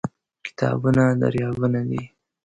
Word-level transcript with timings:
کتابونه 0.45 1.03
دریابونه 1.21 1.81
دي. 1.89 2.01